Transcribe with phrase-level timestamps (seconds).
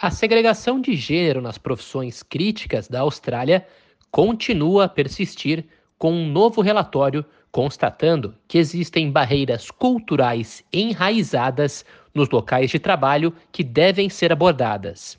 [0.00, 3.66] A segregação de gênero nas profissões críticas da Austrália
[4.12, 5.64] continua a persistir
[5.98, 11.84] com um novo relatório constatando que existem barreiras culturais enraizadas
[12.14, 15.18] nos locais de trabalho que devem ser abordadas.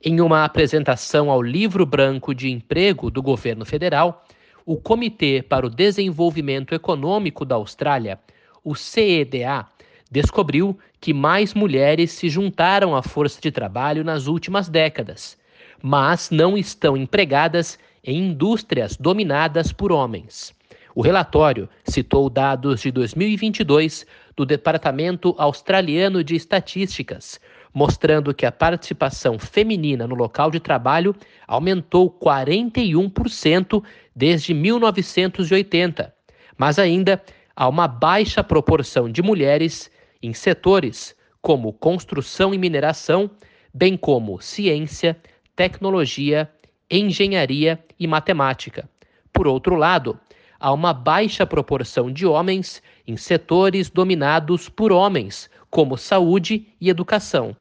[0.00, 4.24] Em uma apresentação ao Livro Branco de Emprego do governo federal,
[4.64, 8.16] o Comitê para o Desenvolvimento Econômico da Austrália,
[8.62, 9.66] o CEDA,
[10.10, 15.38] descobriu que mais mulheres se juntaram à força de trabalho nas últimas décadas,
[15.82, 20.54] mas não estão empregadas em indústrias dominadas por homens.
[20.94, 24.04] O relatório citou dados de 2022
[24.36, 27.38] do Departamento Australiano de Estatísticas,
[27.72, 31.14] mostrando que a participação feminina no local de trabalho
[31.46, 33.82] aumentou 41%
[34.14, 36.12] desde 1980,
[36.58, 37.22] mas ainda
[37.54, 39.90] há uma baixa proporção de mulheres
[40.22, 43.30] em setores como construção e mineração,
[43.72, 45.16] bem como ciência,
[45.56, 46.50] tecnologia,
[46.90, 48.88] engenharia e matemática.
[49.32, 50.18] Por outro lado,
[50.58, 57.56] há uma baixa proporção de homens em setores dominados por homens, como saúde e educação.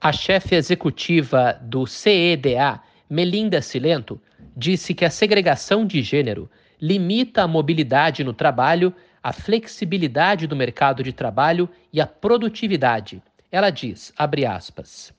[0.00, 4.20] A chefe executiva do CEDA, Melinda Silento,
[4.56, 6.50] disse que a segregação de gênero
[6.80, 8.92] limita a mobilidade no trabalho
[9.22, 13.22] a flexibilidade do mercado de trabalho e a produtividade.
[13.50, 15.12] Ela diz, abre aspas,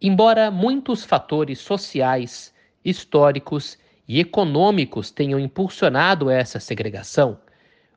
[0.00, 7.38] embora muitos fatores sociais, históricos e econômicos tenham impulsionado essa segregação,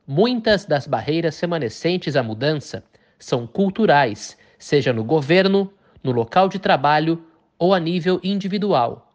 [0.06, 2.82] muitas das barreiras remanescentes à mudança
[3.18, 5.72] são culturais, seja no governo,
[6.02, 7.22] no local de trabalho
[7.58, 9.12] ou a nível individual.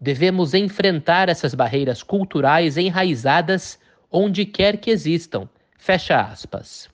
[0.00, 3.78] Devemos enfrentar essas barreiras culturais enraizadas
[4.10, 6.88] onde quer que existam, Fecha aspas.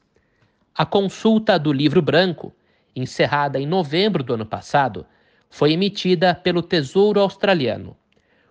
[0.75, 2.52] A consulta do livro branco,
[2.94, 5.06] encerrada em novembro do ano passado,
[5.48, 7.97] foi emitida pelo Tesouro Australiano.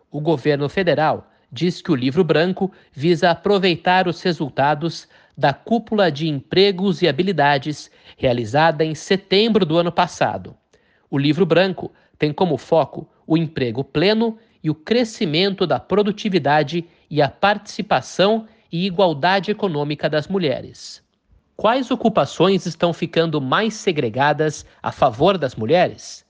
[0.10, 6.28] O governo federal diz que o livro branco visa aproveitar os resultados da cúpula de
[6.28, 10.56] empregos e habilidades realizada em setembro do ano passado.
[11.10, 17.22] O livro branco tem como foco o emprego pleno e o crescimento da produtividade e
[17.22, 21.04] a participação e igualdade econômica das mulheres.
[21.56, 26.26] Quais ocupações estão ficando mais segregadas a favor das mulheres?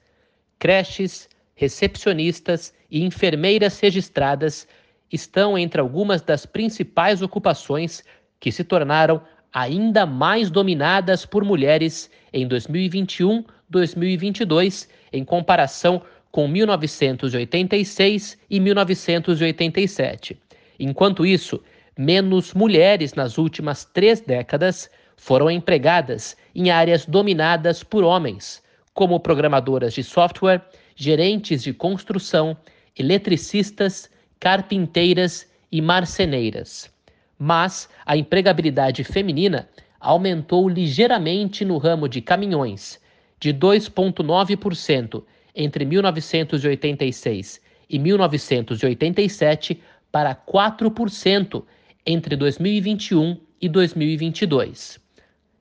[0.60, 4.68] Creches, recepcionistas e enfermeiras registradas
[5.12, 8.04] estão entre algumas das principais ocupações
[8.40, 9.22] que se tornaram
[9.54, 16.02] ainda mais dominadas por mulheres em 2021-2022, em comparação
[16.32, 20.40] com 1986 e 1987.
[20.80, 21.62] Enquanto isso,
[22.02, 28.64] menos mulheres nas últimas três décadas foram empregadas em áreas dominadas por homens,
[28.94, 30.62] como programadoras de software,
[30.96, 32.58] gerentes de construção,
[32.98, 36.92] eletricistas, carpinteiras e marceneiras.
[37.38, 39.70] Mas a empregabilidade feminina
[40.00, 43.00] aumentou ligeiramente no ramo de caminhões,
[43.40, 45.24] de 2,9%
[45.56, 49.82] entre 1986 e 1987
[50.12, 51.64] para 4%
[52.06, 55.00] entre 2021 e 2022.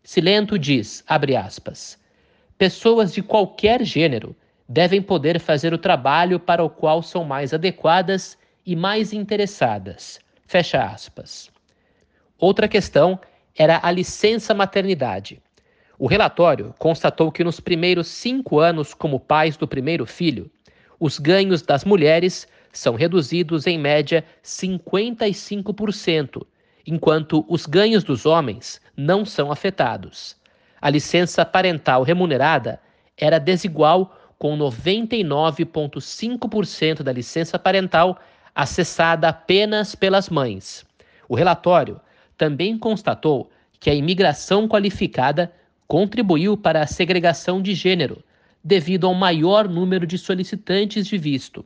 [0.02, 1.98] Silento diz, abre aspas,
[2.56, 4.34] pessoas de qualquer gênero
[4.68, 10.20] devem poder fazer o trabalho para o qual são mais adequadas e mais interessadas.
[10.46, 11.50] Fecha aspas.
[12.38, 13.20] Outra questão
[13.56, 15.42] era a licença maternidade.
[15.98, 20.50] O relatório constatou que nos primeiros cinco anos como pais do primeiro filho,
[20.98, 26.46] os ganhos das mulheres são reduzidos em média 55%,
[26.86, 30.36] enquanto os ganhos dos homens não são afetados.
[30.80, 32.80] A licença parental remunerada
[33.16, 38.18] era desigual, com 99,5% da licença parental
[38.54, 40.86] acessada apenas pelas mães.
[41.28, 42.00] O relatório
[42.38, 45.52] também constatou que a imigração qualificada
[45.86, 48.24] contribuiu para a segregação de gênero,
[48.64, 51.62] devido ao maior número de solicitantes de visto.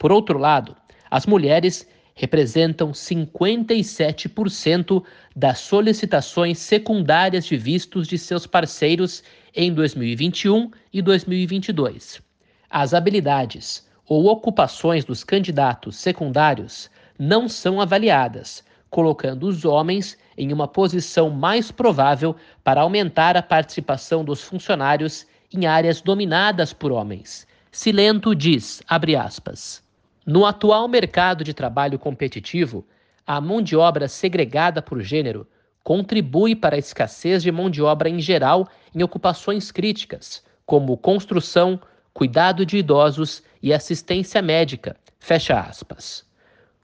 [0.00, 0.74] Por outro lado,
[1.10, 5.04] as mulheres representam 57%
[5.36, 9.22] das solicitações secundárias de vistos de seus parceiros
[9.54, 12.22] em 2021 e 2022.
[12.70, 20.66] As habilidades ou ocupações dos candidatos secundários não são avaliadas, colocando os homens em uma
[20.66, 27.46] posição mais provável para aumentar a participação dos funcionários em áreas dominadas por homens.
[27.70, 29.84] Silento diz, abre aspas,
[30.30, 32.86] no atual mercado de trabalho competitivo,
[33.26, 35.44] a mão de obra segregada por gênero
[35.82, 41.80] contribui para a escassez de mão de obra em geral em ocupações críticas, como construção,
[42.14, 44.96] cuidado de idosos e assistência médica.
[45.18, 46.24] Fecha aspas.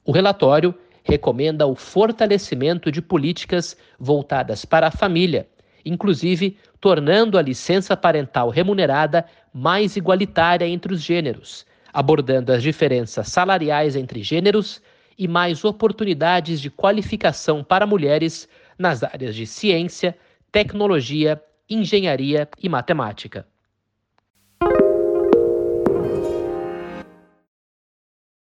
[0.04, 5.48] O relatório recomenda o fortalecimento de políticas voltadas para a família,
[5.84, 11.64] inclusive tornando a licença parental remunerada mais igualitária entre os gêneros,
[11.96, 14.82] abordando as diferenças salariais entre gêneros
[15.18, 18.46] e mais oportunidades de qualificação para mulheres
[18.78, 20.14] nas áreas de ciência,
[20.52, 23.46] tecnologia, engenharia e matemática.